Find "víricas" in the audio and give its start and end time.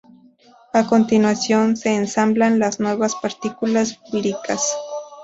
4.11-4.75